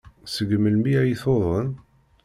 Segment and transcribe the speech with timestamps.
[0.35, 1.69] Seg melmi ay tuḍen?